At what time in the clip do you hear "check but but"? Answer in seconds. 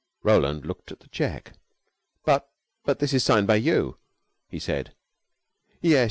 1.09-2.97